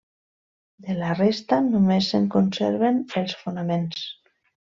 [0.87, 4.01] De la resta només se'n conserven els fonaments.